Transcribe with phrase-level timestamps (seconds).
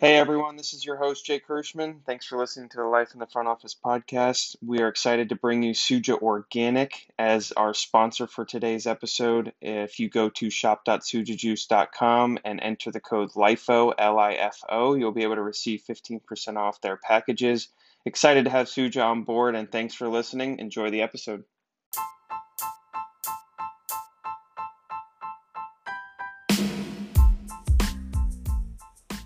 [0.00, 2.04] Hey everyone, this is your host Jake Hirschman.
[2.06, 4.54] Thanks for listening to the Life in the Front Office podcast.
[4.64, 9.54] We are excited to bring you Suja Organic as our sponsor for today's episode.
[9.60, 15.10] If you go to shop.sujajuice.com and enter the code LIFO, L I F O, you'll
[15.10, 17.66] be able to receive 15% off their packages.
[18.06, 20.60] Excited to have Suja on board and thanks for listening.
[20.60, 21.42] Enjoy the episode.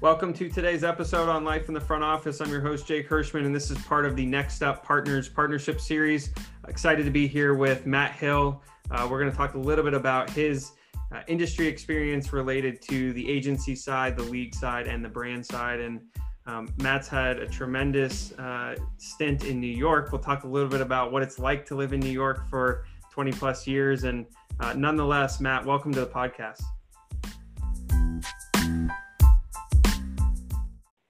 [0.03, 2.41] Welcome to today's episode on Life in the Front Office.
[2.41, 5.81] I'm your host, Jake Hirschman, and this is part of the Next Up Partners Partnership
[5.81, 6.31] Series.
[6.67, 8.61] Excited to be here with Matt Hill.
[8.91, 10.73] Uh, we're going to talk a little bit about his
[11.13, 15.79] uh, industry experience related to the agency side, the league side, and the brand side.
[15.79, 16.01] And
[16.47, 20.11] um, Matt's had a tremendous uh, stint in New York.
[20.11, 22.87] We'll talk a little bit about what it's like to live in New York for
[23.13, 24.03] 20 plus years.
[24.03, 24.27] And
[24.59, 26.61] uh, nonetheless, Matt, welcome to the podcast.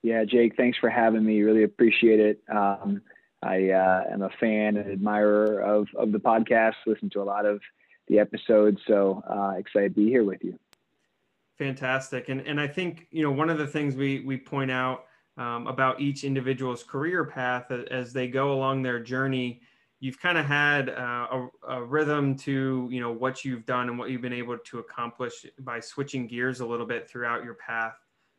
[0.03, 1.43] Yeah, Jake, thanks for having me.
[1.43, 2.43] Really appreciate it.
[2.53, 3.03] Um,
[3.43, 7.47] I uh, am a fan and admirer of, of the podcast, listen to a lot
[7.47, 7.61] of
[8.09, 8.81] the episodes.
[8.87, 10.59] So uh, excited to be here with you.
[11.59, 12.29] Fantastic.
[12.29, 15.05] And, and I think, you know, one of the things we, we point out
[15.37, 19.63] um, about each individual's career path as they go along their journey,
[20.01, 23.99] you've kind of had uh, a, a, rhythm to, you know, what you've done and
[23.99, 27.95] what you've been able to accomplish by switching gears a little bit throughout your path.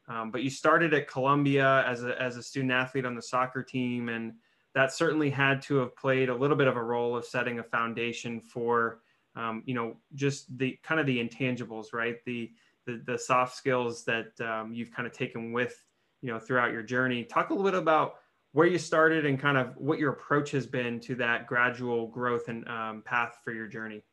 [0.08, 3.64] Um, but you started at Columbia as a, as a student athlete on the soccer
[3.64, 4.34] team, and
[4.76, 7.64] that certainly had to have played a little bit of a role of setting a
[7.64, 9.00] foundation for,
[9.36, 12.18] um, you know, just the kind of the intangibles, right?
[12.26, 12.52] The
[12.86, 15.86] the, the soft skills that um, you've kind of taken with,
[16.22, 17.24] you know, throughout your journey.
[17.24, 18.16] Talk a little bit about
[18.52, 22.50] where you started and kind of what your approach has been to that gradual growth
[22.50, 24.04] and um, path for your journey.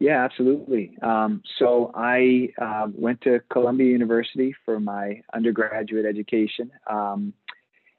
[0.00, 0.98] Yeah, absolutely.
[1.02, 6.70] Um, so I uh, went to Columbia University for my undergraduate education.
[6.88, 7.32] Um,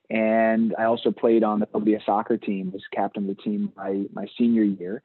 [0.10, 4.06] and I also played on the Columbia soccer team, was captain of the team my,
[4.14, 5.02] my senior year.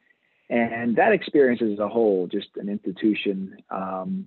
[0.51, 4.27] And that experience as a whole, just an institution, um,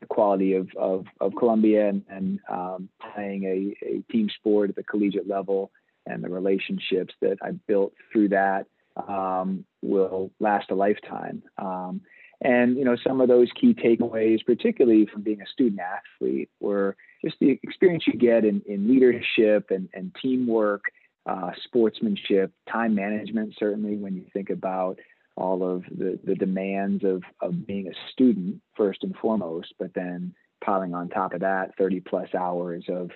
[0.00, 4.76] the quality of, of, of Columbia and, and um, playing a, a team sport at
[4.76, 5.72] the collegiate level
[6.06, 11.42] and the relationships that I built through that um, will last a lifetime.
[11.58, 12.00] Um,
[12.40, 16.96] and you know, some of those key takeaways, particularly from being a student athlete, were
[17.24, 20.84] just the experience you get in, in leadership and, and teamwork,
[21.26, 23.54] uh, sportsmanship, time management.
[23.58, 24.98] Certainly, when you think about
[25.36, 30.34] all of the, the demands of, of being a student first and foremost, but then
[30.64, 33.10] piling on top of that 30 plus hours of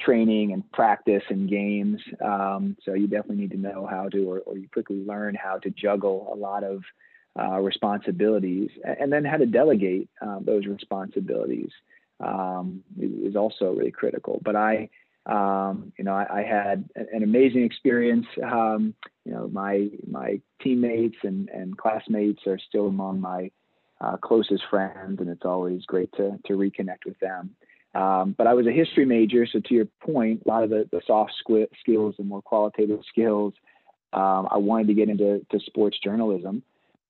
[0.00, 2.00] training and practice and games.
[2.24, 5.58] Um, so you definitely need to know how to, or, or you quickly learn how
[5.58, 6.82] to juggle a lot of
[7.38, 11.70] uh, responsibilities and then how to delegate uh, those responsibilities
[12.20, 14.40] um, is also really critical.
[14.44, 14.88] But I,
[15.26, 18.26] um, you know, I, I, had an amazing experience.
[18.42, 18.94] Um,
[19.24, 23.50] you know, my my teammates and, and classmates are still among my
[24.00, 27.50] uh, closest friends, and it's always great to to reconnect with them.
[27.94, 30.88] Um, but I was a history major, so to your point, a lot of the,
[30.92, 33.54] the soft skills and more qualitative skills,
[34.12, 36.62] um, I wanted to get into to sports journalism.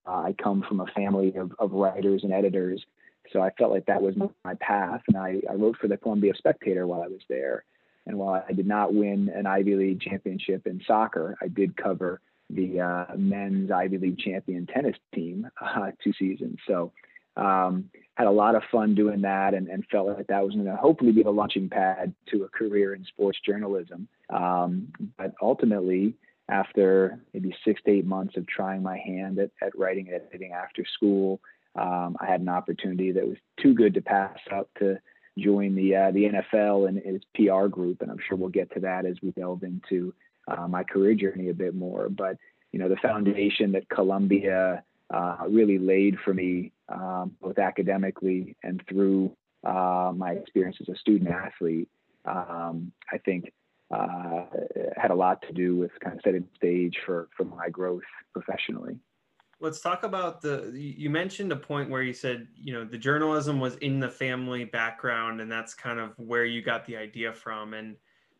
[0.06, 2.84] Uh, I come from a family of, of writers and editors,
[3.32, 5.02] so I felt like that was my path.
[5.08, 7.64] And I, I wrote for the Columbia Spectator while I was there.
[8.06, 12.20] And while I did not win an Ivy League championship in soccer, I did cover
[12.48, 16.58] the uh, men's Ivy League champion tennis team uh, two seasons.
[16.66, 16.92] So
[17.38, 20.66] um, had a lot of fun doing that and, and felt like that was going
[20.66, 24.08] to hopefully be the launching pad to a career in sports journalism.
[24.28, 26.14] Um, but ultimately,
[26.48, 30.52] after maybe six to eight months of trying my hand at, at writing and editing
[30.52, 31.40] after school,
[31.76, 34.98] um, I had an opportunity that was too good to pass up to
[35.38, 38.80] join the uh, the NFL and its PR group, and I'm sure we'll get to
[38.80, 40.12] that as we delve into
[40.48, 42.08] uh, my career journey a bit more.
[42.08, 42.36] But
[42.72, 48.82] you know, the foundation that Columbia uh, really laid for me, um, both academically and
[48.88, 51.88] through uh, my experience as a student athlete,
[52.24, 53.52] um, I think
[53.90, 54.44] uh,
[54.96, 58.02] had a lot to do with kind of setting the stage for for my growth
[58.32, 58.96] professionally.
[59.60, 60.72] Let's talk about the.
[60.74, 64.64] You mentioned a point where you said you know the journalism was in the family
[64.64, 67.74] background, and that's kind of where you got the idea from.
[67.74, 67.96] And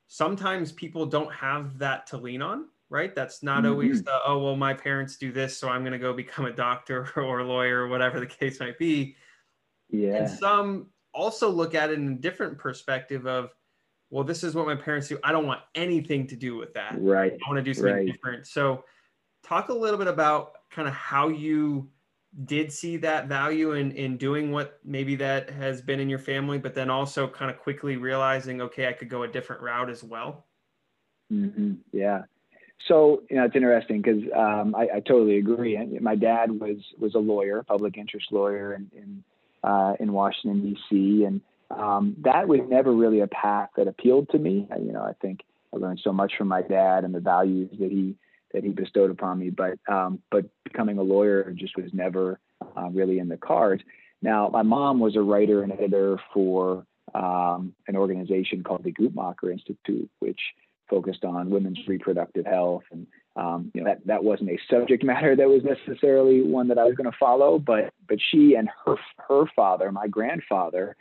[0.07, 3.15] sometimes people don't have that to lean on, right?
[3.15, 3.73] That's not mm-hmm.
[3.73, 6.53] always the oh well, my parents do this, so I'm going to go become a
[6.53, 9.17] doctor or a lawyer or whatever the case might be.
[9.91, 10.17] Yeah.
[10.17, 13.51] And some also look at it in a different perspective of
[14.11, 15.19] well, this is what my parents do.
[15.23, 16.95] I don't want anything to do with that.
[16.99, 17.33] Right.
[17.33, 18.07] I want to do something right.
[18.07, 18.47] different.
[18.47, 18.85] So,
[19.45, 21.91] talk a little bit about kind of how you
[22.45, 26.59] did see that value in in doing what maybe that has been in your family,
[26.59, 30.03] but then also kind of quickly realizing, okay, I could go a different route as
[30.03, 30.47] well?
[31.33, 31.75] Mm-hmm.
[31.93, 32.23] Yeah.
[32.87, 35.77] So you know, it's interesting because um, I, I, totally agree.
[36.01, 39.25] My dad was was a lawyer, public interest lawyer in in,
[39.69, 41.41] uh, in Washington D.C., and
[41.71, 44.69] um, that was never really a path that appealed to me.
[44.71, 45.41] I, you know, I think
[45.75, 48.15] I learned so much from my dad and the values that he
[48.55, 49.51] that he bestowed upon me.
[49.51, 52.39] But um, but becoming a lawyer just was never
[52.77, 53.83] uh, really in the cards.
[54.23, 59.53] Now, my mom was a writer and editor for um, an organization called the Guttmacher
[59.53, 60.41] Institute, which
[60.89, 62.85] focused on women's reproductive health.
[62.91, 63.07] And
[63.37, 66.85] um, you know that that wasn't a subject matter that was necessarily one that I
[66.85, 67.59] was going to follow.
[67.59, 68.97] But but she and her
[69.29, 70.97] her father, my grandfather,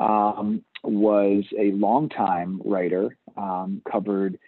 [0.00, 4.38] um, was a longtime writer, um, covered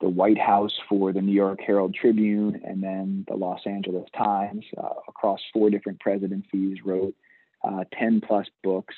[0.00, 4.64] the White House for the New York Herald Tribune and then the Los Angeles Times
[4.76, 7.14] uh, across four different presidencies, wrote
[7.64, 8.94] uh, 10 plus books.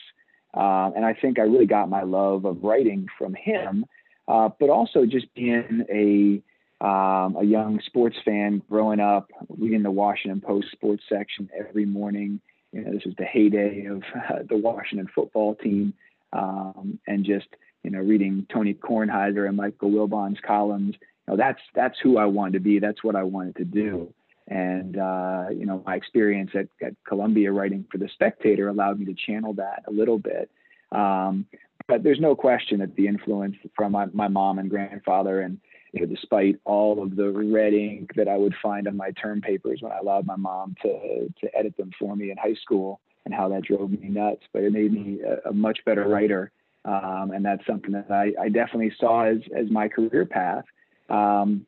[0.53, 3.87] Uh, and I think I really got my love of writing from him,
[4.31, 6.41] uh, but also just being a,
[6.87, 12.41] um, a young sports fan growing up, reading the Washington Post sports section every morning.
[12.73, 14.03] You know, this was the heyday of
[14.49, 15.95] the Washington football team,
[16.33, 17.49] um, and just
[17.83, 20.95] you know, reading Tony Kornheiser and Michael Wilbon's columns.
[21.27, 22.79] You know, that's that's who I wanted to be.
[22.79, 24.13] That's what I wanted to do.
[24.47, 29.07] And uh, you know, my experience at, at Columbia writing for the Spectator allowed me
[29.07, 30.51] to channel that a little bit.
[30.93, 31.47] Um,
[31.89, 35.59] but there's no question that the influence from my, my mom and grandfather, and
[35.93, 39.41] you know, despite all of the red ink that I would find on my term
[39.41, 43.01] papers when I allowed my mom to to edit them for me in high school,
[43.25, 46.53] and how that drove me nuts, but it made me a, a much better writer
[46.85, 50.65] um, and that's something that I, I, definitely saw as, as my career path.
[51.11, 51.67] Um,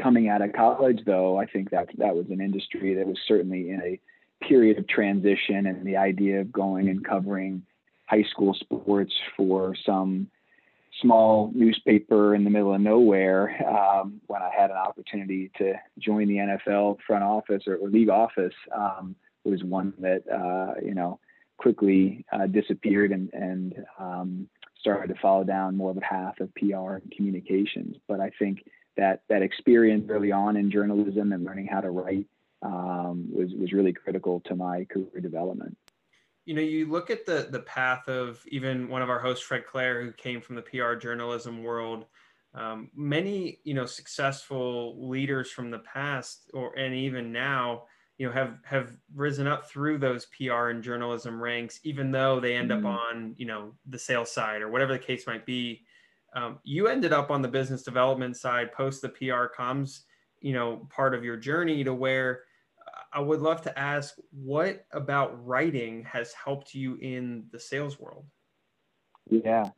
[0.00, 3.70] coming out of college, though, I think that that was an industry that was certainly
[3.70, 4.00] in a
[4.46, 7.62] period of transition, and the idea of going and covering
[8.06, 10.28] high school sports for some
[11.00, 16.28] small newspaper in the middle of nowhere um, when I had an opportunity to join
[16.28, 21.18] the NFL front office or, or league office um, was one that uh, you know
[21.56, 24.48] quickly uh, disappeared and, and um,
[24.80, 27.96] started to follow down more of a path of PR and communications.
[28.08, 28.64] But I think
[28.96, 32.26] that that experience early on in journalism and learning how to write
[32.62, 35.76] um, was was really critical to my career development.
[36.46, 39.66] You know, you look at the the path of even one of our hosts, Fred
[39.66, 42.06] Claire, who came from the PR journalism world.
[42.54, 47.84] Um, many, you know, successful leaders from the past, or and even now,
[48.18, 52.54] you know have have risen up through those PR and journalism ranks, even though they
[52.54, 52.86] end mm-hmm.
[52.86, 55.82] up on you know the sales side or whatever the case might be.
[56.34, 60.00] Um, you ended up on the business development side post the PR comms,
[60.40, 62.42] you know, part of your journey to where
[63.14, 68.24] I would love to ask what about writing has helped you in the sales world?
[69.30, 69.70] Yeah.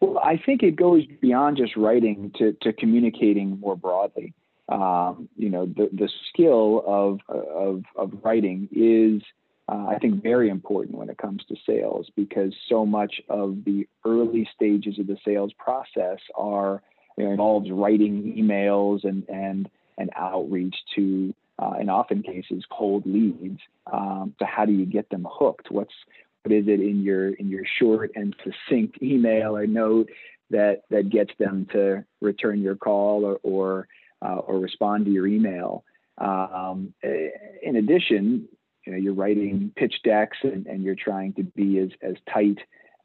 [0.00, 4.34] Well, I think it goes beyond just writing to, to communicating more broadly
[4.68, 9.22] um, you know, the, the skill of, of, of writing is,
[9.68, 13.86] uh, I think, very important when it comes to sales because so much of the
[14.06, 16.82] early stages of the sales process are
[17.18, 23.04] you know, involves writing emails and, and, and outreach to, uh, in often cases, cold
[23.06, 23.60] leads.
[23.92, 25.70] Um, so how do you get them hooked?
[25.70, 25.94] What's
[26.42, 30.10] what is it in your in your short and succinct email or note
[30.50, 33.88] that that gets them to return your call or, or
[34.24, 35.84] uh, or respond to your email.
[36.18, 38.48] Um, in addition,
[38.86, 42.58] you know, you're writing pitch decks and, and you're trying to be as, as tight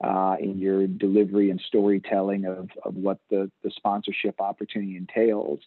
[0.03, 5.60] uh, in your delivery and storytelling of, of what the, the sponsorship opportunity entails.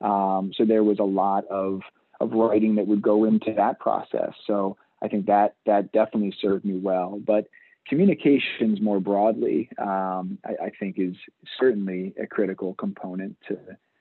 [0.00, 1.80] Um, so there was a lot of,
[2.20, 4.32] of writing that would go into that process.
[4.46, 7.20] So I think that that definitely served me well.
[7.24, 7.46] But
[7.88, 11.14] communications more broadly, um, I, I, think is
[11.58, 13.58] certainly a critical component to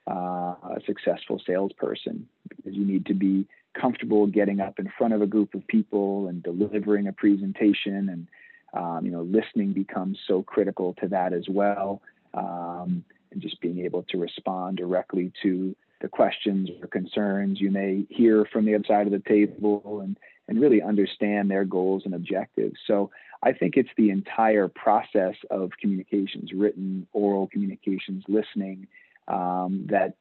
[0.10, 3.48] uh, a successful salesperson because you need to be
[3.80, 8.28] comfortable getting up in front of a group of people and delivering a presentation and
[8.74, 12.02] um, you know listening becomes so critical to that as well
[12.34, 18.06] um, and just being able to respond directly to the questions or concerns you may
[18.10, 22.14] hear from the other side of the table and and really understand their goals and
[22.14, 22.76] objectives.
[22.88, 28.88] So i think it's the entire process of communications written oral communications listening
[29.30, 30.16] um, that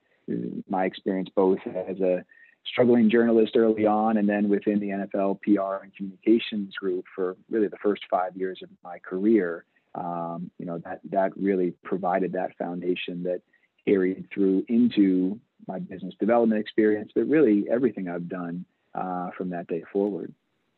[0.68, 2.24] my experience both as a
[2.66, 7.68] struggling journalist early on and then within the NFL PR and communications group for really
[7.68, 12.56] the first five years of my career, um, you know, that, that really provided that
[12.58, 13.40] foundation that
[13.86, 19.66] carried through into my business development experience, but really everything I've done uh, from that
[19.66, 20.32] day forward.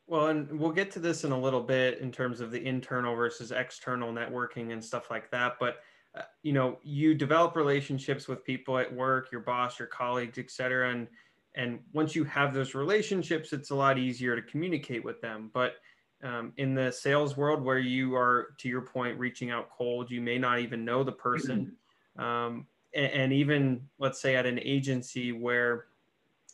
[0.07, 3.15] Well, and we'll get to this in a little bit in terms of the internal
[3.15, 5.57] versus external networking and stuff like that.
[5.61, 5.77] But
[6.17, 10.51] uh, you know, you develop relationships with people at work, your boss, your colleagues, et
[10.51, 11.07] cetera, and
[11.55, 15.51] and once you have those relationships, it's a lot easier to communicate with them.
[15.53, 15.77] But
[16.23, 20.21] um, in the sales world, where you are, to your point, reaching out cold, you
[20.21, 21.77] may not even know the person.
[22.19, 25.87] Um, and, and even let's say at an agency where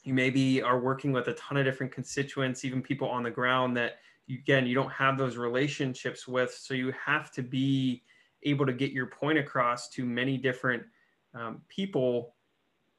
[0.05, 3.77] you maybe are working with a ton of different constituents, even people on the ground
[3.77, 6.53] that you, again you don't have those relationships with.
[6.53, 8.03] So you have to be
[8.43, 10.85] able to get your point across to many different
[11.35, 12.35] um, people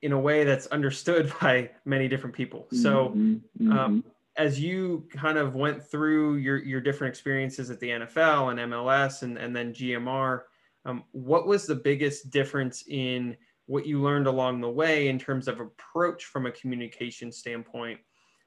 [0.02, 2.68] in a way that's understood by many different people.
[2.72, 3.72] So mm-hmm.
[3.72, 4.10] Um, mm-hmm.
[4.36, 9.24] as you kind of went through your your different experiences at the NFL and MLS
[9.24, 10.42] and and then GMR,
[10.88, 15.48] um, what was the biggest difference in what you learned along the way in terms
[15.50, 18.00] of approach from a communication standpoint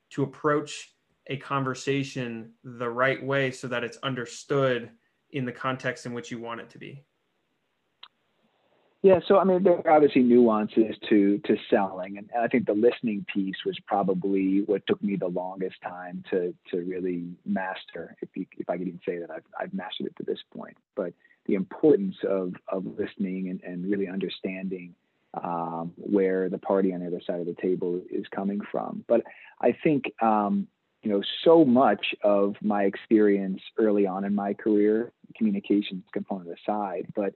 [0.09, 0.95] to approach
[1.27, 4.91] a conversation the right way so that it's understood
[5.33, 7.05] in the context in which you want it to be?
[9.03, 12.75] Yeah so i mean there are obviously nuances to to selling and i think the
[12.75, 18.29] listening piece was probably what took me the longest time to to really master if
[18.35, 20.77] you, if i could even say that i've, I've mastered it to this point.
[20.97, 21.15] But
[21.47, 24.95] the importance of of listening and, and really understanding
[25.35, 29.05] um, where the party on the other side of the table is coming from.
[29.07, 29.23] But
[29.61, 30.67] I think um,
[31.03, 37.13] you know so much of my experience early on in my career, communications component aside,
[37.15, 37.35] but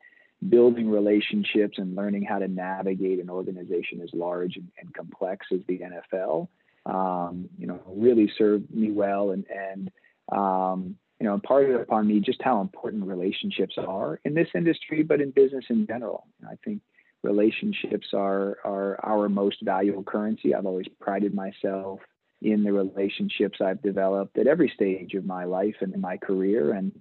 [0.48, 5.60] building relationships and learning how to navigate an organization as large and, and complex as
[5.66, 6.48] the NFL,
[6.86, 9.90] um, you know, really served me well and and
[10.32, 15.20] um, you know, imparted upon me just how important relationships are in this industry, but
[15.20, 16.26] in business in general.
[16.48, 16.82] I think
[17.22, 20.54] relationships are are our most valuable currency.
[20.54, 22.00] I've always prided myself
[22.42, 26.72] in the relationships I've developed at every stage of my life and in my career,
[26.72, 26.92] and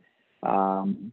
[0.43, 1.11] um,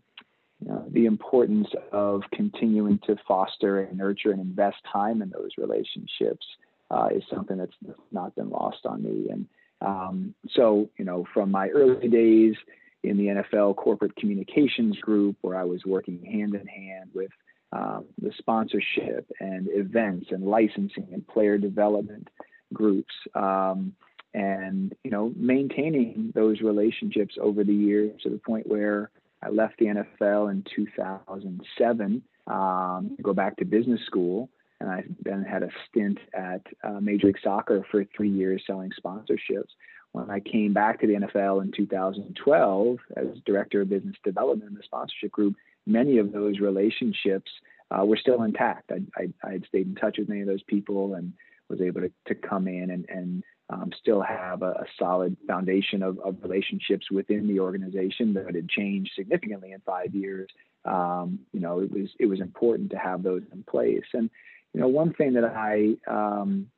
[0.60, 5.50] you know, the importance of continuing to foster and nurture and invest time in those
[5.56, 6.46] relationships
[6.90, 9.28] uh, is something that's not been lost on me.
[9.30, 9.46] And
[9.80, 12.56] um, so, you know, from my early days
[13.02, 17.30] in the NFL corporate communications group, where I was working hand in hand with
[17.72, 22.28] um, the sponsorship and events and licensing and player development
[22.72, 23.94] groups um,
[24.34, 29.10] and you know maintaining those relationships over the years to the point where
[29.42, 35.04] I left the NFL in 2007 um, to go back to business school and I
[35.22, 39.68] then had a stint at uh, Major League Soccer for three years selling sponsorships.
[40.12, 44.76] When I came back to the NFL in 2012 as director of business development in
[44.76, 45.54] the sponsorship group,
[45.86, 47.50] many of those relationships
[47.90, 48.90] uh, were still intact.
[48.90, 51.32] I, I, I, had stayed in touch with many of those people and
[51.68, 56.02] was able to, to come in and, and um, still have a, a solid foundation
[56.02, 60.48] of, of, relationships within the organization that had changed significantly in five years.
[60.84, 64.06] Um, you know, it was it was important to have those in place.
[64.12, 64.30] And
[64.72, 66.68] you know, one thing that I um,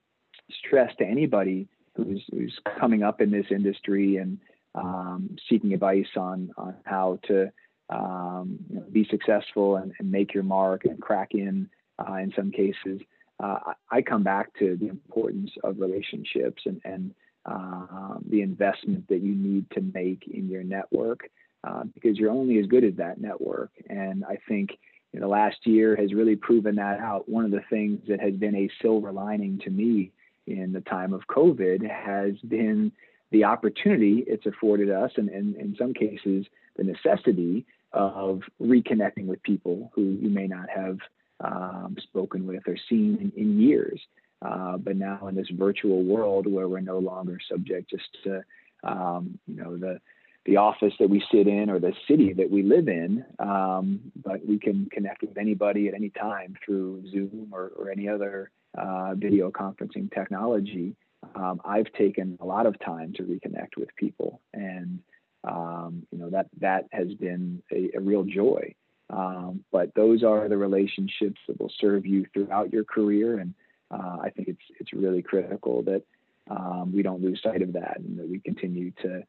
[0.67, 4.39] stress to anybody who's, who's coming up in this industry and
[4.75, 7.53] um, seeking advice on on how to
[7.91, 11.69] um, you know, be successful and, and, make your mark and crack in
[11.99, 13.01] uh, in some cases.
[13.43, 13.59] Uh,
[13.91, 19.35] I come back to the importance of relationships and, and uh, the investment that you
[19.35, 21.29] need to make in your network
[21.65, 23.71] uh, because you're only as good as that network.
[23.91, 24.71] And I think
[25.13, 27.29] you know, the last year has really proven that out.
[27.29, 30.13] One of the things that has been a silver lining to me
[30.47, 32.93] in the time of COVID has been
[33.31, 36.47] the opportunity it's afforded us, and, and in some cases,
[36.77, 40.99] the necessity of reconnecting with people who you may not have
[41.41, 44.01] um, spoken with or seen in, in years.
[44.41, 48.43] Uh, but now in this virtual world where we're no longer subject just to,
[48.83, 50.01] um, you know, the
[50.45, 54.45] the office that we sit in or the city that we live in, um, but
[54.45, 59.15] we can connect with anybody at any time through Zoom or, or any other uh,
[59.17, 60.95] video conferencing technology.
[61.35, 65.01] Um, I've taken a lot of time to reconnect with people, and
[65.45, 68.75] um, you know that that has been a, a real joy.
[69.11, 73.55] Um, but those are the relationships that will serve you throughout your career, and
[73.91, 76.03] uh, I think it's it's really critical that
[76.51, 79.23] um, we don't lose sight of that, and that we continue to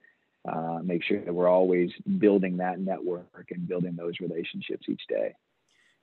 [0.52, 5.34] uh, make sure that we're always building that network and building those relationships each day.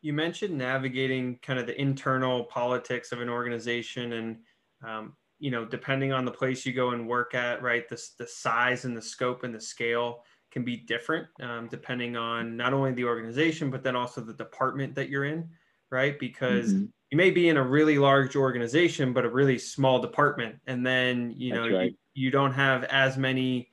[0.02, 4.36] You mentioned navigating kind of the internal politics of an organization, and
[4.86, 8.26] um, you know, depending on the place you go and work at, right, the, the
[8.26, 12.92] size and the scope and the scale can be different um, depending on not only
[12.92, 15.48] the organization, but then also the department that you're in,
[15.90, 16.18] right?
[16.18, 16.86] Because mm-hmm.
[17.10, 20.56] you may be in a really large organization, but a really small department.
[20.66, 21.94] And then, you know, right.
[22.14, 23.70] you, you don't have as many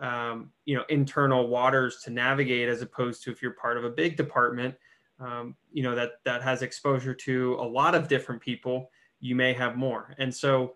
[0.00, 3.90] um, you know internal waters to navigate as opposed to if you're part of a
[3.90, 4.74] big department
[5.20, 9.52] um, you know that that has exposure to a lot of different people you may
[9.52, 10.74] have more and so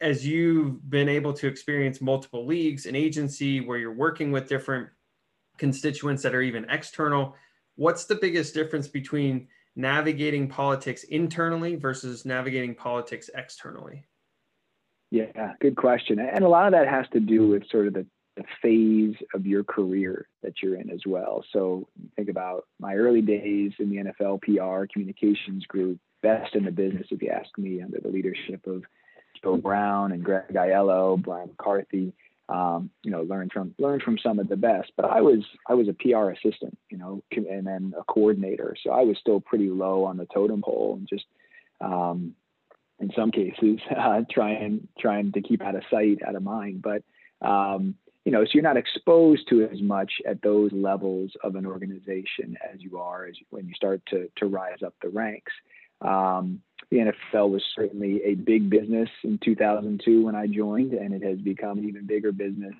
[0.00, 4.88] as you've been able to experience multiple leagues an agency where you're working with different
[5.58, 7.34] constituents that are even external
[7.76, 14.06] what's the biggest difference between navigating politics internally versus navigating politics externally
[15.10, 16.18] yeah, good question.
[16.18, 19.46] And a lot of that has to do with sort of the, the phase of
[19.46, 21.44] your career that you're in as well.
[21.52, 26.70] So think about my early days in the NFL PR communications group, best in the
[26.70, 28.82] business, if you ask me, under the leadership of
[29.42, 32.12] Joe Browne and Greg Aiello, Brian McCarthy.
[32.48, 34.92] Um, you know, learn from learned from some of the best.
[34.96, 38.76] But I was I was a PR assistant, you know, and then a coordinator.
[38.84, 41.24] So I was still pretty low on the totem pole and just
[41.80, 42.34] um,
[43.00, 46.82] in some cases, uh, trying trying to keep out of sight, out of mind.
[46.82, 47.02] But
[47.46, 51.64] um, you know, so you're not exposed to as much at those levels of an
[51.64, 55.52] organization as you are as when you start to to rise up the ranks.
[56.00, 61.22] Um, the NFL was certainly a big business in 2002 when I joined, and it
[61.22, 62.74] has become an even bigger business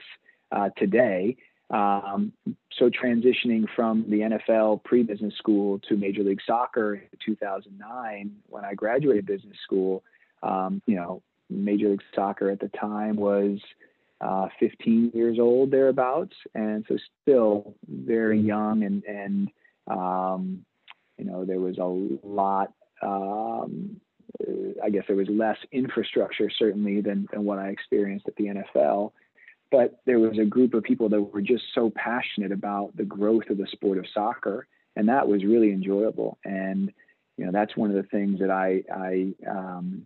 [0.50, 1.37] uh, today.
[1.71, 2.33] Um,
[2.76, 8.75] so transitioning from the NFL pre-business school to Major League Soccer in 2009, when I
[8.75, 10.03] graduated business school,
[10.43, 13.61] um, you know, Major League Soccer at the time was
[14.21, 19.49] uh, 15 years old thereabouts, and so still very young, and and
[19.89, 20.65] um,
[21.19, 22.73] you know there was a lot.
[23.03, 24.01] Um,
[24.83, 29.13] I guess there was less infrastructure certainly than than what I experienced at the NFL
[29.71, 33.51] but there was a group of people that were just so passionate about the growth
[33.51, 36.93] of the sport of soccer and that was really enjoyable and
[37.37, 40.03] you know that's one of the things that i i um,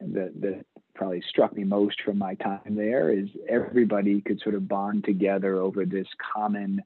[0.00, 0.64] that that
[0.96, 5.56] probably struck me most from my time there is everybody could sort of bond together
[5.60, 6.82] over this common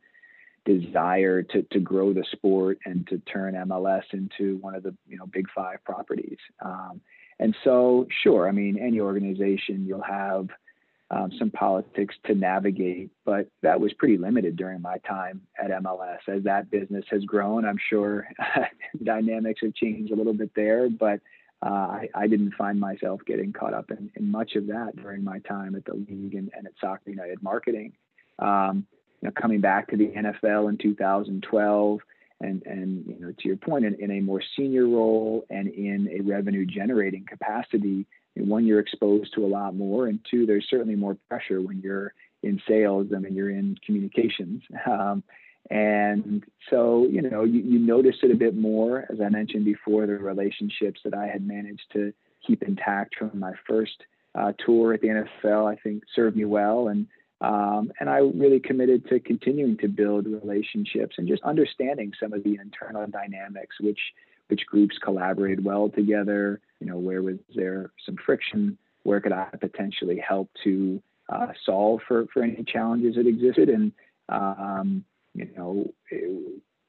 [0.64, 5.16] desire to to grow the sport and to turn MLS into one of the you
[5.16, 6.38] know big five properties.
[6.64, 7.00] Um,
[7.38, 10.48] and so, sure, I mean, any organization you'll have
[11.10, 16.18] um, some politics to navigate, but that was pretty limited during my time at MLS.
[16.28, 18.28] As that business has grown, I'm sure
[19.02, 21.20] dynamics have changed a little bit there, but
[21.62, 25.22] uh, I, I, didn't find myself getting caught up in, in, much of that during
[25.22, 27.92] my time at the league and, and at Soccer United Marketing.
[28.38, 28.86] Um,
[29.20, 32.00] you know, coming back to the NFL in 2012,
[32.40, 36.08] and and you know, to your point, in, in a more senior role and in
[36.18, 40.94] a revenue generating capacity, one, you're exposed to a lot more, and two, there's certainly
[40.94, 44.62] more pressure when you're in sales than when you're in communications.
[44.90, 45.22] Um,
[45.70, 50.06] and so, you know, you, you notice it a bit more, as I mentioned before,
[50.06, 52.12] the relationships that I had managed to
[52.44, 54.02] keep intact from my first
[54.34, 56.88] uh, tour at the NFL, I think served me well.
[56.88, 57.06] And,
[57.40, 62.42] um, and I really committed to continuing to build relationships and just understanding some of
[62.42, 64.00] the internal dynamics, which
[64.48, 69.46] which groups collaborated well together, you know, where was there some friction, where could I
[69.60, 73.68] potentially help to uh, solve for, for any challenges that existed.
[73.68, 73.92] And,
[74.28, 75.92] um, you know,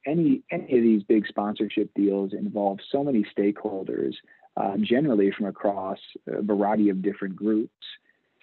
[0.06, 4.13] any, any of these big sponsorship deals involve so many stakeholders,
[4.58, 7.86] uh, generally from across a variety of different groups.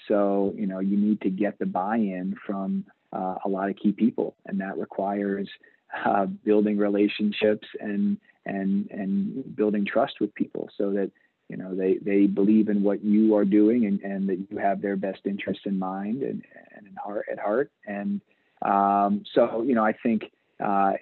[0.06, 3.92] So, you know, you need to get the buy-in from uh, a lot of key
[3.92, 5.48] people, and that requires
[6.04, 11.10] uh, building relationships and and and building trust with people so that
[11.48, 14.82] you know they they believe in what you are doing and, and that you have
[14.82, 16.42] their best interests in mind and,
[16.76, 18.20] and in heart at heart and
[18.62, 20.30] um, so you know I think
[20.62, 20.92] uh,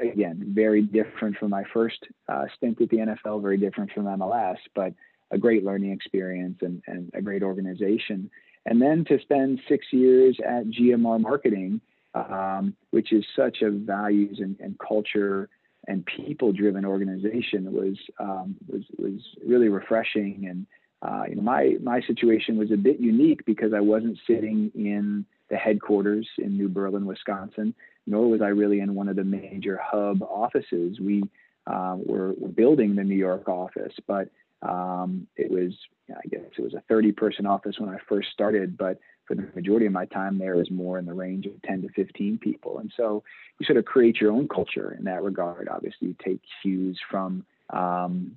[0.00, 1.98] again very different from my first
[2.28, 4.92] uh, stint at the NFL very different from MLS but
[5.32, 8.30] a great learning experience and, and a great organization.
[8.64, 11.80] And then to spend six years at GMR Marketing
[12.16, 15.48] um, which is such a values and, and culture
[15.88, 20.46] and people driven organization was um, was was really refreshing.
[20.48, 20.66] And
[21.02, 25.26] uh, you know my my situation was a bit unique because I wasn't sitting in
[25.48, 27.74] the headquarters in New Berlin, Wisconsin,
[28.06, 30.98] nor was I really in one of the major hub offices.
[31.00, 31.24] We
[31.66, 34.28] uh, were, were, building the New York office, but
[34.62, 35.72] um, it was
[36.10, 39.48] I guess it was a 30 person office when I first started, but for the
[39.56, 42.78] majority of my time there is more in the range of 10 to 15 people.
[42.78, 43.24] And so
[43.58, 45.68] you sort of create your own culture in that regard.
[45.68, 48.36] Obviously, you take cues from um,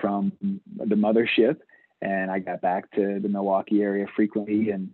[0.00, 0.32] from
[0.76, 1.58] the mothership,
[2.02, 4.90] and I got back to the Milwaukee area frequently and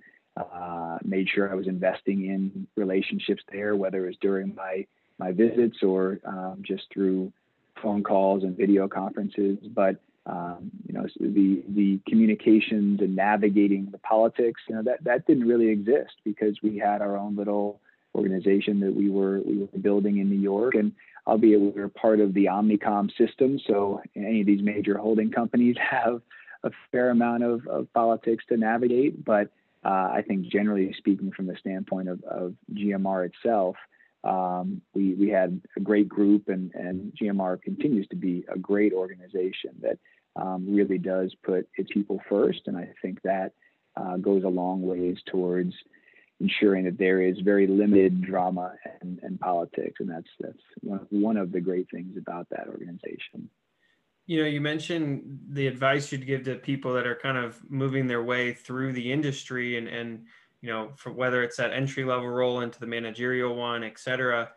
[0.53, 4.87] uh, made sure I was investing in relationships there, whether it was during my
[5.19, 7.33] my visits or um, just through
[7.83, 9.59] phone calls and video conferences.
[9.75, 15.27] But um, you know, the the communications and navigating the politics, you know, that that
[15.27, 17.81] didn't really exist because we had our own little
[18.15, 20.93] organization that we were we were building in New York, and
[21.27, 25.77] albeit we were part of the Omnicom system, so any of these major holding companies
[25.91, 26.21] have
[26.63, 29.25] a fair amount of, of politics to navigate.
[29.25, 29.51] But
[29.85, 33.77] uh, I think generally speaking, from the standpoint of, of GMR itself,
[34.25, 38.93] um, we we had a great group, and and GMR continues to be a great
[38.93, 39.99] organization that
[40.37, 43.53] um, really does put its people first, and I think that
[43.97, 45.75] uh, goes a long ways towards
[46.41, 51.37] ensuring that there is very limited drama and, and politics, and that's that's one, one
[51.37, 53.49] of the great things about that organization.
[54.27, 58.07] You know, you mentioned the advice you'd give to people that are kind of moving
[58.07, 60.27] their way through the industry and and
[60.63, 64.51] you know, for whether it's that entry level role into the managerial one, et cetera.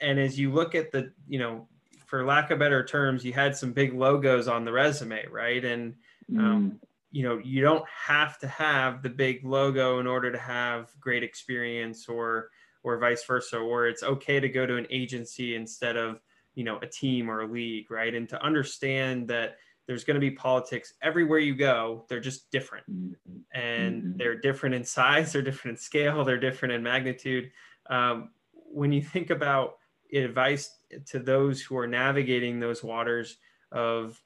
[0.00, 1.68] And as you look at the, you know,
[2.04, 5.64] for lack of better terms, you had some big logos on the resume, right?
[5.64, 5.94] And,
[6.36, 6.88] um, mm.
[7.12, 11.22] you know, you don't have to have the big logo in order to have great
[11.22, 12.50] experience or,
[12.82, 16.20] or vice versa, or it's okay to go to an agency instead of,
[16.56, 18.12] you know, a team or a league, right?
[18.12, 22.84] And to understand that there's going to be politics everywhere you go they're just different
[22.90, 23.58] mm-hmm.
[23.58, 24.16] and mm-hmm.
[24.16, 27.50] they're different in size they're different in scale they're different in magnitude
[27.88, 29.76] um, when you think about
[30.12, 33.38] advice to those who are navigating those waters
[33.72, 34.20] of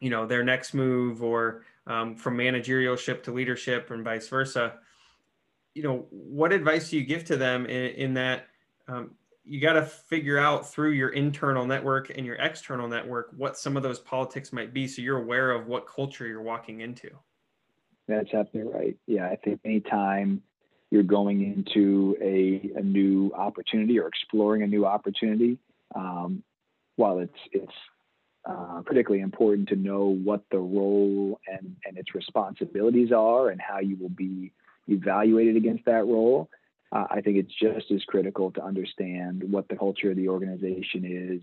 [0.00, 4.74] you know their next move or um, from managerialship to leadership and vice versa
[5.74, 8.46] you know what advice do you give to them in, in that
[8.88, 9.10] um,
[9.48, 13.76] you got to figure out through your internal network and your external network what some
[13.76, 17.10] of those politics might be so you're aware of what culture you're walking into.
[18.06, 18.96] That's absolutely right.
[19.06, 20.42] Yeah i think anytime
[20.90, 25.58] you're going into a, a new opportunity or exploring a new opportunity
[25.94, 26.42] um,
[26.96, 27.72] while it's it's
[28.48, 33.78] uh, particularly important to know what the role and, and its responsibilities are and how
[33.78, 34.52] you will be
[34.88, 36.48] evaluated against that role
[36.92, 41.04] uh, I think it's just as critical to understand what the culture of the organization
[41.04, 41.42] is.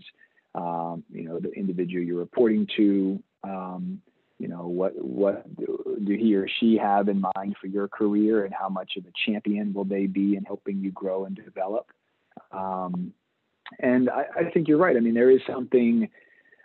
[0.54, 3.22] Um, you know, the individual you're reporting to.
[3.44, 4.02] Um,
[4.38, 8.52] you know, what what do he or she have in mind for your career, and
[8.52, 11.86] how much of a champion will they be in helping you grow and develop?
[12.52, 13.14] Um,
[13.80, 14.96] and I, I think you're right.
[14.96, 16.08] I mean, there is something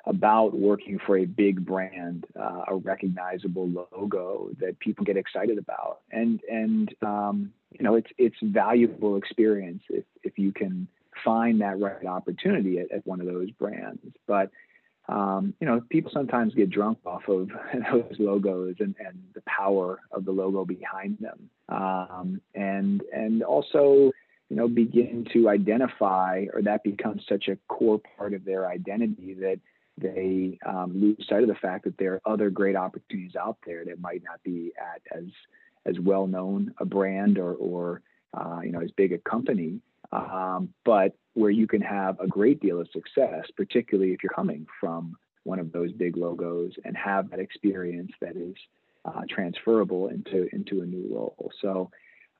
[0.06, 6.00] about working for a big brand, uh, a recognizable logo that people get excited about,
[6.12, 10.88] and and um, you know it's it's valuable experience if if you can
[11.24, 14.02] find that right opportunity at, at one of those brands.
[14.28, 14.52] But
[15.10, 17.50] um, you know, people sometimes get drunk off of
[17.92, 24.12] those logos and, and the power of the logo behind them, um, and and also
[24.50, 29.34] you know begin to identify or that becomes such a core part of their identity
[29.34, 29.60] that
[29.98, 33.84] they um, lose sight of the fact that there are other great opportunities out there
[33.86, 35.26] that might not be at as
[35.86, 38.02] as well known a brand or or
[38.34, 42.60] uh, you know as big a company, um, but where you can have a great
[42.60, 47.30] deal of success, particularly if you're coming from one of those big logos and have
[47.30, 48.56] that experience that is
[49.06, 51.52] uh, transferable into into a new role.
[51.62, 51.90] So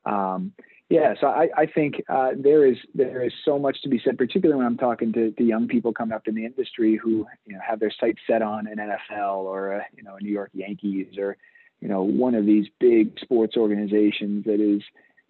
[0.04, 0.52] um,
[0.88, 4.18] yeah, so I, I think uh, there is there is so much to be said,
[4.18, 7.54] particularly when I'm talking to, to young people coming up in the industry who you
[7.54, 10.50] know have their sights set on an NFL or a, you know a New York
[10.52, 11.36] Yankees or
[11.82, 14.82] you know one of these big sports organizations that is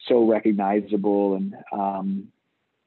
[0.07, 2.29] so recognizable and um,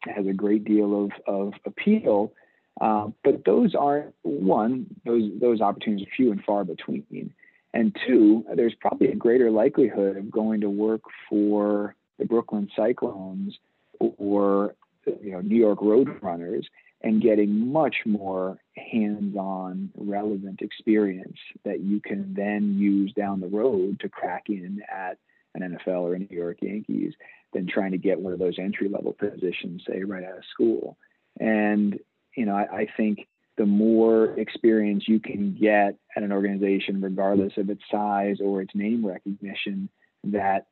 [0.04, 2.32] has a great deal of, of appeal.
[2.80, 7.34] Uh, but those aren't one; those those opportunities are few and far between.
[7.74, 13.58] And two, there's probably a greater likelihood of going to work for the Brooklyn Cyclones
[14.00, 14.76] or
[15.06, 16.66] you know New York Roadrunners
[17.06, 24.00] and getting much more hands-on relevant experience that you can then use down the road
[24.00, 25.20] to crack in at
[25.54, 27.14] an NFL or a New York Yankees
[27.54, 30.98] than trying to get one of those entry level positions, say right out of school.
[31.40, 32.00] And
[32.36, 37.54] you know, I, I think the more experience you can get at an organization, regardless
[37.58, 39.90] of its size or its name recognition,
[40.24, 40.66] that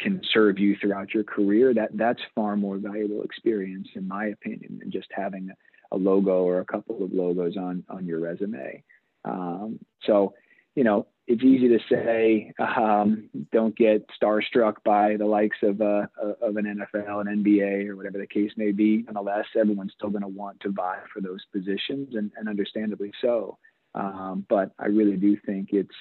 [0.00, 4.78] can serve you throughout your career, that that's far more valuable experience, in my opinion,
[4.80, 5.50] than just having
[5.92, 8.82] a logo or a couple of logos on on your resume.
[9.24, 10.34] Um, so,
[10.74, 16.06] you know, it's easy to say um, don't get starstruck by the likes of uh,
[16.42, 19.04] of an NFL, an NBA, or whatever the case may be.
[19.06, 23.58] Nonetheless, everyone's still going to want to vie for those positions, and, and understandably so.
[23.94, 25.94] Um, but I really do think it's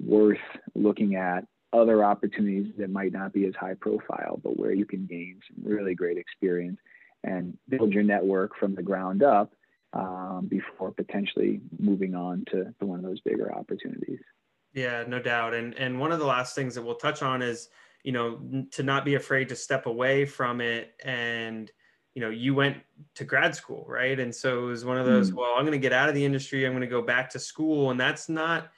[0.00, 0.38] worth
[0.74, 5.06] looking at other opportunities that might not be as high profile, but where you can
[5.06, 6.78] gain some really great experience
[7.24, 9.52] and build your network from the ground up
[9.92, 14.20] um, before potentially moving on to, to one of those bigger opportunities.
[14.72, 15.54] Yeah, no doubt.
[15.54, 17.70] And and one of the last things that we'll touch on is,
[18.04, 18.38] you know,
[18.72, 20.92] to not be afraid to step away from it.
[21.02, 21.70] And,
[22.14, 22.76] you know, you went
[23.14, 24.20] to grad school, right?
[24.20, 25.36] And so it was one of those, mm.
[25.36, 26.66] well, I'm going to get out of the industry.
[26.66, 27.90] I'm going to go back to school.
[27.90, 28.70] And that's not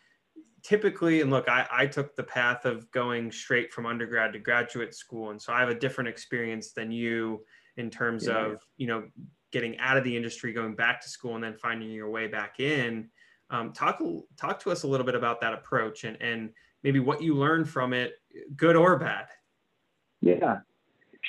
[0.68, 4.94] typically, and look, I, I took the path of going straight from undergrad to graduate
[4.94, 5.31] school.
[5.31, 7.42] And so I have a different experience than you
[7.78, 8.44] in terms yeah.
[8.44, 9.04] of, you know,
[9.50, 12.61] getting out of the industry, going back to school, and then finding your way back
[12.61, 13.09] in.
[13.48, 13.98] Um, talk
[14.37, 16.50] talk to us a little bit about that approach and and
[16.83, 18.12] maybe what you learned from it,
[18.54, 19.28] good or bad.
[20.20, 20.59] Yeah,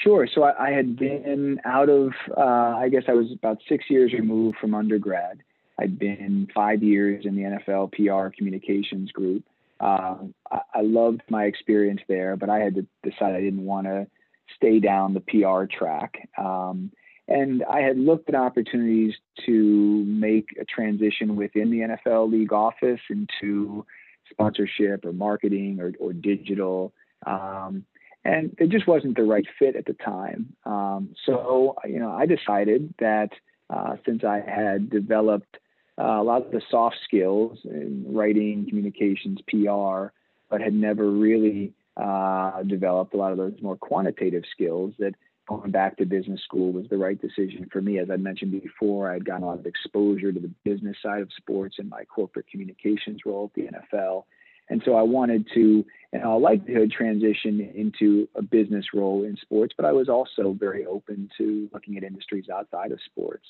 [0.04, 0.28] sure.
[0.36, 4.12] So I, I had been out of, uh, I guess I was about six years
[4.12, 5.44] removed from undergrad.
[5.80, 9.44] I'd been five years in the NFL PR communications group.
[9.80, 13.88] Um, I, I loved my experience there, but I had to decide I didn't want
[13.88, 14.08] to
[14.56, 16.28] stay down the PR track.
[16.38, 16.92] Um,
[17.28, 19.14] and I had looked at opportunities
[19.46, 23.86] to make a transition within the NFL league office into
[24.32, 26.92] sponsorship or marketing or, or digital.
[27.26, 27.86] Um,
[28.26, 30.54] and it just wasn't the right fit at the time.
[30.66, 33.30] Um, so, you know, I decided that
[33.70, 35.58] uh, since I had developed
[36.00, 40.14] uh, a lot of the soft skills in writing, communications, PR,
[40.50, 45.14] but had never really uh, developed a lot of those more quantitative skills that
[45.48, 47.98] going back to business school was the right decision for me.
[47.98, 51.22] As I mentioned before, I had gotten a lot of exposure to the business side
[51.22, 54.26] of sports in my corporate communications role at the NFL.
[54.70, 55.84] And so I wanted to,
[56.14, 60.86] in all likelihood, transition into a business role in sports, but I was also very
[60.86, 63.46] open to looking at industries outside of sports.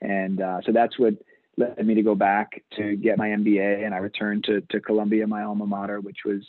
[0.00, 1.14] And uh, so that's what
[1.56, 3.84] led me to go back to get my MBA.
[3.84, 6.42] And I returned to, to Columbia, my alma mater, which was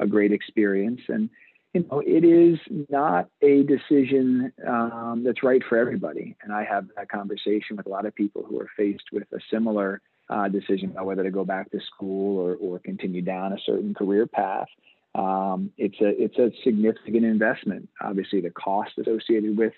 [0.00, 1.00] a great experience.
[1.08, 1.30] And
[1.72, 2.58] you know, it is
[2.90, 6.36] not a decision um, that's right for everybody.
[6.42, 9.38] And I have that conversation with a lot of people who are faced with a
[9.50, 13.58] similar uh, decision about whether to go back to school or, or continue down a
[13.64, 14.68] certain career path.
[15.14, 17.88] Um, it's a it's a significant investment.
[18.00, 19.74] Obviously, the cost associated with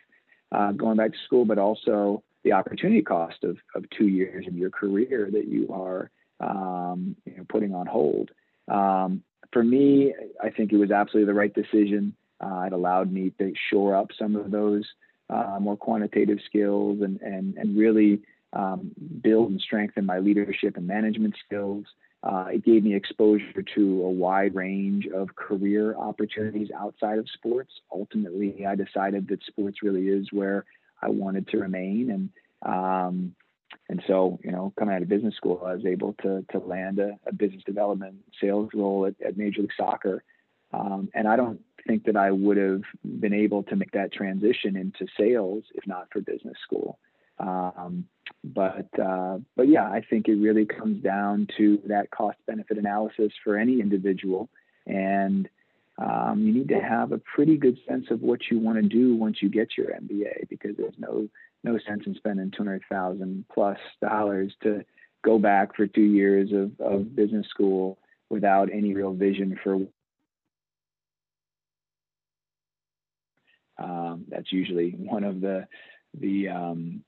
[0.53, 4.55] uh, going back to school, but also the opportunity cost of, of two years of
[4.57, 8.31] your career that you are um, you know, putting on hold.
[8.69, 12.15] Um, for me, I think it was absolutely the right decision.
[12.41, 14.85] Uh, it allowed me to shore up some of those
[15.31, 18.21] uh, more quantitative skills and and and really
[18.53, 18.91] um,
[19.23, 21.85] build and strengthen my leadership and management skills.
[22.23, 27.71] Uh, it gave me exposure to a wide range of career opportunities outside of sports.
[27.93, 30.65] Ultimately, I decided that sports really is where
[31.05, 32.29] I wanted to remain, and
[32.63, 33.35] um,
[33.89, 36.99] and so, you know, coming out of business school, I was able to to land
[36.99, 40.25] a, a business development sales role at, at Major League Soccer.
[40.73, 44.77] Um, and I don't think that I would have been able to make that transition
[44.77, 46.99] into sales if not for business school.
[47.39, 48.07] Um,
[48.43, 53.33] but uh, but yeah, I think it really comes down to that cost benefit analysis
[53.43, 54.49] for any individual,
[54.87, 55.49] and
[55.99, 59.15] um, you need to have a pretty good sense of what you want to do
[59.15, 61.29] once you get your MBA because there's no
[61.63, 64.85] no sense in spending 200,000 plus dollars to
[65.25, 69.77] go back for two years of, of business school without any real vision for
[73.79, 75.67] um, that's usually one of the
[76.21, 77.03] the um,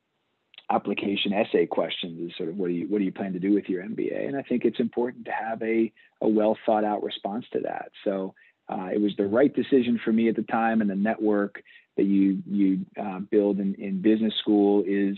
[0.71, 3.53] application essay questions is sort of what do you what do you plan to do
[3.53, 7.03] with your MBA and I think it's important to have a a well thought out
[7.03, 7.91] response to that.
[8.05, 8.35] So
[8.69, 11.63] uh, it was the right decision for me at the time and the network
[11.97, 15.17] that you you uh, build in, in business school is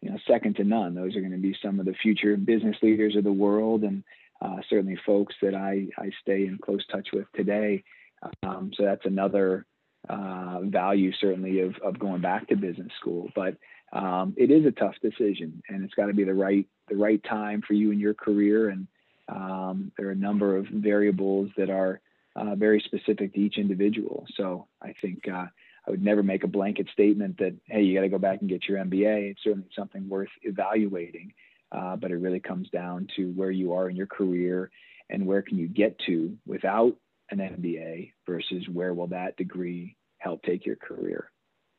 [0.00, 0.94] you know second to none.
[0.94, 4.04] Those are going to be some of the future business leaders of the world, and
[4.40, 7.84] uh, certainly folks that I I stay in close touch with today.
[8.42, 9.66] Um, so that's another
[10.08, 13.56] uh, value certainly of of going back to business school, but.
[13.94, 17.22] Um, it is a tough decision, and it's got to be the right the right
[17.24, 18.70] time for you in your career.
[18.70, 18.86] And
[19.28, 22.00] um, there are a number of variables that are
[22.36, 24.26] uh, very specific to each individual.
[24.36, 25.46] So I think uh,
[25.86, 28.48] I would never make a blanket statement that, hey, you got to go back and
[28.48, 29.30] get your MBA.
[29.30, 31.32] It's certainly something worth evaluating,
[31.72, 34.70] uh, but it really comes down to where you are in your career
[35.10, 36.96] and where can you get to without
[37.30, 41.30] an MBA versus where will that degree help take your career.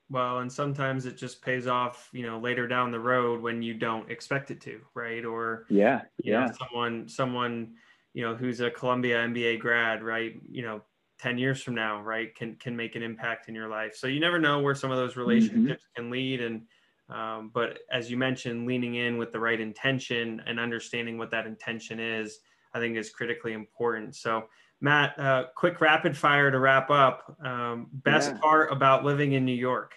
[0.10, 3.74] Well, and sometimes it just pays off, you know, later down the road when you
[3.74, 5.24] don't expect it to, right?
[5.24, 7.74] Or yeah, yeah, know, someone, someone,
[8.14, 10.34] you know, who's a Columbia MBA grad, right?
[10.50, 10.82] You know,
[11.24, 14.20] 10 years from now right can can make an impact in your life so you
[14.20, 16.02] never know where some of those relationships mm-hmm.
[16.02, 16.64] can lead and
[17.10, 21.48] um, but as you mentioned leaning in with the right intention and understanding what that
[21.48, 22.40] intention is
[22.74, 24.44] i think is critically important so
[24.82, 28.38] matt uh, quick rapid fire to wrap up um, best yeah.
[28.40, 29.94] part about living in new york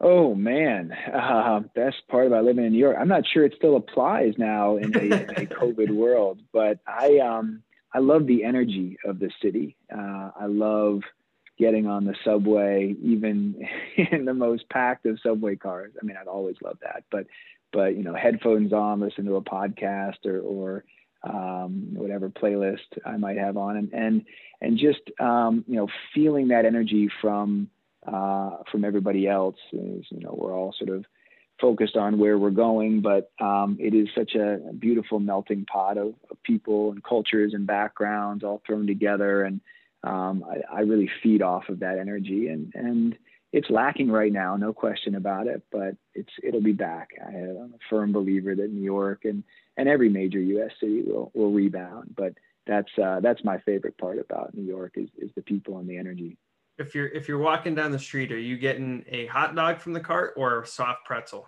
[0.00, 2.96] Oh man, uh, best part about living in New York.
[2.98, 4.68] I'm not sure it still applies best part about living in New York.
[4.68, 7.18] I'm not sure it still applies now in a, in a COVID world, but I
[7.18, 9.76] um I love the energy of the city.
[9.92, 11.02] Uh, I love
[11.56, 13.68] getting on the subway, even
[14.10, 15.92] in the most packed of subway cars.
[16.00, 17.26] I mean, I've always loved that, but
[17.72, 20.84] but you know, headphones on, listen to a podcast or or
[21.22, 24.24] um, whatever playlist I might have on, and and
[24.60, 27.70] and just um, you know, feeling that energy from
[28.06, 29.56] uh, from everybody else.
[29.72, 31.04] Is, you know, we're all sort of
[31.60, 36.14] focused on where we're going, but um, it is such a beautiful melting pot of,
[36.30, 39.60] of, people and cultures and backgrounds all thrown together, and
[40.02, 43.16] um, I, I, really feed off of that energy, and and
[43.52, 47.10] it's lacking right now, no question about it, but it's it'll be back.
[47.24, 49.44] I am a firm believer that New York and
[49.76, 50.72] and every major U.S.
[50.80, 52.34] city will will rebound, but
[52.66, 55.98] that's uh, that's my favorite part about New York is is the people and the
[55.98, 56.36] energy
[56.78, 59.92] if you're if you're walking down the street, are you getting a hot dog from
[59.92, 61.46] the cart or a soft pretzel?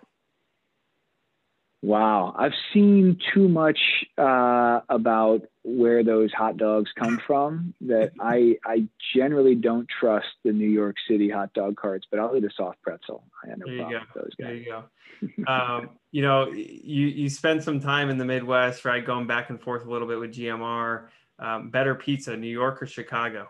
[1.83, 3.77] Wow, I've seen too much
[4.17, 10.51] uh, about where those hot dogs come from that I I generally don't trust the
[10.51, 13.23] New York City hot dog carts, but I'll eat a soft pretzel.
[13.43, 14.47] I have no there problem with those guys.
[14.47, 15.51] There you go.
[15.51, 19.05] um, you know, you you spend some time in the Midwest, right?
[19.05, 21.07] Going back and forth a little bit with GMR.
[21.39, 23.47] Um, better pizza, New York or Chicago?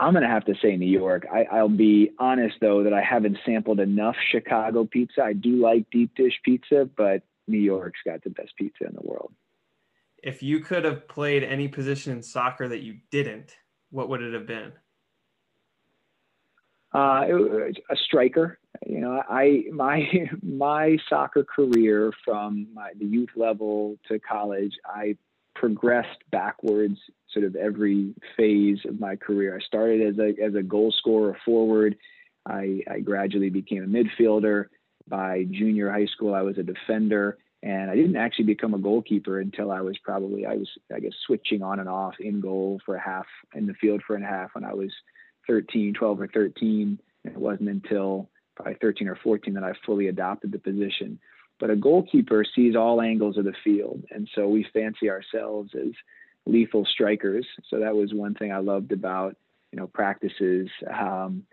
[0.00, 1.26] I'm going to have to say New York.
[1.32, 5.22] I, will be honest though that I haven't sampled enough Chicago pizza.
[5.22, 9.02] I do like deep dish pizza, but New York's got the best pizza in the
[9.02, 9.32] world.
[10.22, 13.56] If you could have played any position in soccer that you didn't,
[13.90, 14.72] what would it have been?
[16.94, 17.26] Uh,
[17.90, 18.58] a striker.
[18.86, 20.08] You know, I my
[20.42, 25.16] my soccer career from my, the youth level to college, I
[25.58, 26.98] progressed backwards
[27.32, 29.56] sort of every phase of my career.
[29.56, 31.96] I started as a as a goal scorer forward.
[32.46, 34.66] I, I gradually became a midfielder.
[35.06, 39.40] By junior high school, I was a defender, and I didn't actually become a goalkeeper
[39.40, 42.94] until I was probably I was I guess switching on and off in goal for
[42.94, 44.92] a half in the field for a half when I was
[45.46, 46.98] 13, 12 or 13.
[47.24, 51.18] And it wasn't until probably 13 or 14 that I fully adopted the position.
[51.60, 55.92] But a goalkeeper sees all angles of the field, and so we fancy ourselves as
[56.46, 57.46] lethal strikers.
[57.68, 59.36] So that was one thing I loved about
[59.72, 61.44] you know practices um,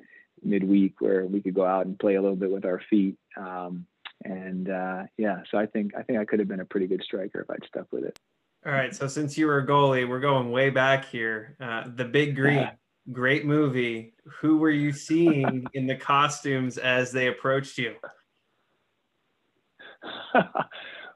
[0.44, 3.18] midweek where we could go out and play a little bit with our feet.
[3.38, 3.86] Um,
[4.24, 7.04] and uh, yeah, so I think I think I could have been a pretty good
[7.04, 8.18] striker if I'd stuck with it.
[8.66, 11.56] All right, so since you were a goalie, we're going way back here.
[11.60, 12.72] Uh, the Big Green,
[13.12, 14.16] great movie.
[14.40, 17.96] Who were you seeing in the costumes as they approached you?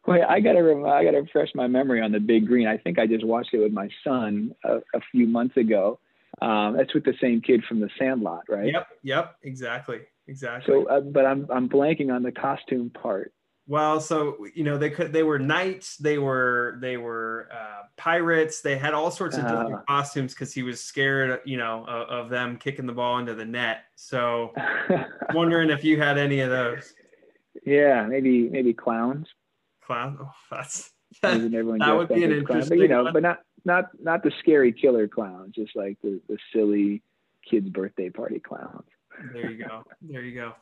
[0.07, 2.67] Wait, I gotta rem- I gotta refresh my memory on the Big Green.
[2.67, 5.99] I think I just watched it with my son a, a few months ago.
[6.41, 8.71] Um, that's with the same kid from The Sandlot, right?
[8.71, 10.73] Yep, yep, exactly, exactly.
[10.73, 13.33] So, uh, but I'm I'm blanking on the costume part.
[13.67, 18.61] Well, so you know they could they were knights, they were they were uh, pirates,
[18.61, 22.09] they had all sorts of different uh, costumes because he was scared, you know, of,
[22.09, 23.81] of, them kicking the ball into the net.
[23.95, 24.53] So,
[25.33, 26.95] wondering if you had any of those.
[27.69, 29.27] Yeah, maybe maybe clowns.
[29.85, 30.17] Clown.
[30.19, 32.45] Oh, that's that, that would be an interesting.
[32.45, 32.69] Clown.
[32.69, 33.13] But you know, one.
[33.13, 37.03] but not not not the scary killer clowns, just like the the silly
[37.47, 38.87] kids' birthday party clowns.
[39.33, 39.83] there you go.
[40.01, 40.53] There you go.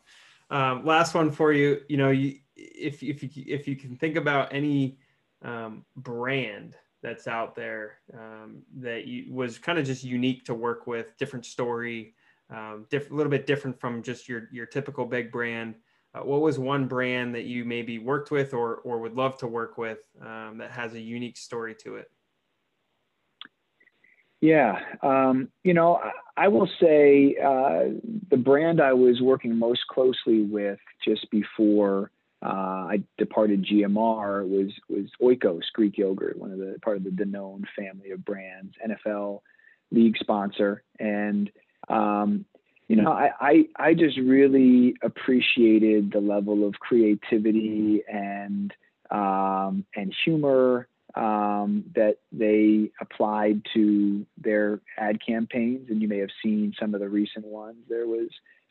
[0.50, 1.82] Um, last one for you.
[1.88, 5.00] You know, you, if if you if you can think about any
[5.44, 10.88] um, brand that's out there um, that you, was kind of just unique to work
[10.88, 12.16] with, different story,
[12.50, 15.76] um, diff- a little bit different from just your your typical big brand.
[16.14, 19.48] Uh, what was one brand that you maybe worked with or, or would love to
[19.48, 22.10] work with um, that has a unique story to it?
[24.40, 26.00] Yeah, um, you know,
[26.36, 27.86] I will say uh,
[28.30, 32.12] the brand I was working most closely with just before
[32.46, 37.10] uh, I departed GMR was was Oikos Greek yogurt, one of the part of the
[37.10, 39.42] Danone family of brands, NFL
[39.92, 41.50] league sponsor, and
[41.90, 42.46] um,
[42.88, 48.74] you know, I, I, I just really appreciated the level of creativity and
[49.12, 55.90] um, and humor um, that they applied to their ad campaigns.
[55.90, 57.78] And you may have seen some of the recent ones.
[57.90, 58.30] There was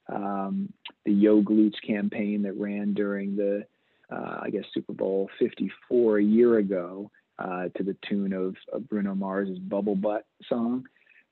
[0.08, 0.72] um,
[1.04, 3.66] the Yo Glutes campaign that ran during the,
[4.10, 8.88] uh, I guess, Super Bowl 54 a year ago uh, to the tune of, of
[8.88, 10.86] Bruno Mars's Bubble Butt song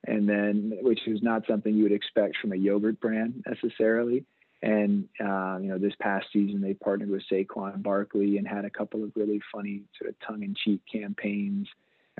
[0.06, 4.24] and then which is not something you would expect from a yogurt brand necessarily.
[4.62, 8.70] And uh, you know, this past season they partnered with Saquon Barkley and had a
[8.70, 11.68] couple of really funny sort of tongue-in-cheek campaigns,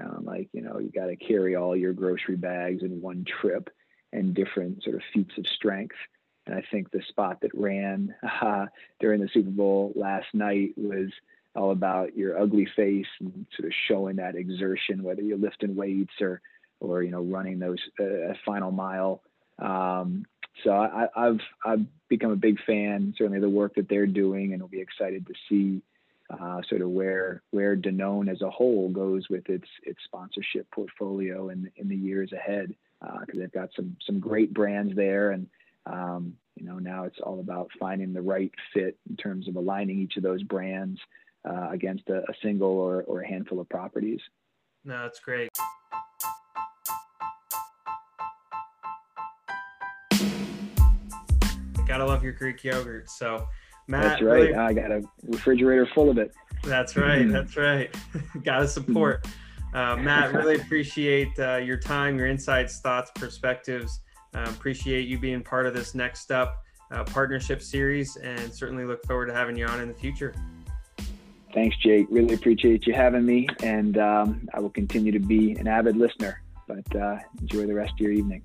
[0.01, 3.70] um, like you know, you got to carry all your grocery bags in one trip,
[4.12, 5.97] and different sort of feats of strength.
[6.47, 8.66] And I think the spot that ran uh,
[9.01, 11.11] during the Super Bowl last night was
[11.57, 16.20] all about your ugly face and sort of showing that exertion, whether you're lifting weights
[16.20, 16.43] or,
[16.85, 19.22] or you know, running those uh, final mile.
[19.59, 20.26] Um,
[20.62, 24.62] so I, have I've become a big fan, certainly the work that they're doing, and
[24.62, 25.82] will be excited to see
[26.30, 31.49] uh, sort of where where Danone as a whole goes with its its sponsorship portfolio
[31.51, 35.49] in in the years ahead, because uh, they've got some some great brands there, and
[35.87, 39.99] um, you know now it's all about finding the right fit in terms of aligning
[39.99, 41.01] each of those brands
[41.45, 44.20] uh, against a, a single or, or a handful of properties.
[44.85, 45.51] No, that's great.
[51.95, 53.09] Gotta love your Greek yogurt.
[53.09, 53.47] So,
[53.86, 54.51] Matt, that's right.
[54.51, 56.34] Really, I got a refrigerator full of it.
[56.64, 57.22] That's right.
[57.22, 57.30] Mm-hmm.
[57.30, 57.95] That's right.
[58.42, 59.24] Gotta support.
[59.72, 64.01] Uh, Matt, really appreciate uh, your time, your insights, thoughts, perspectives.
[64.34, 69.07] Uh, appreciate you being part of this next up uh, partnership series, and certainly look
[69.07, 70.34] forward to having you on in the future.
[71.53, 72.09] Thanks, Jake.
[72.11, 76.42] Really appreciate you having me, and um, I will continue to be an avid listener.
[76.66, 78.42] But uh, enjoy the rest of your evening.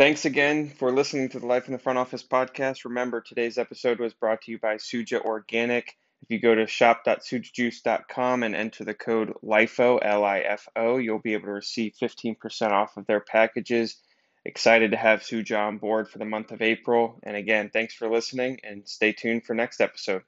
[0.00, 2.86] Thanks again for listening to the Life in the Front Office podcast.
[2.86, 5.94] Remember, today's episode was brought to you by Suja Organic.
[6.22, 11.18] If you go to shop.sujajuice.com and enter the code LIFO, L I F O, you'll
[11.18, 13.98] be able to receive 15% off of their packages.
[14.46, 17.20] Excited to have Suja on board for the month of April.
[17.22, 20.22] And again, thanks for listening and stay tuned for next episode.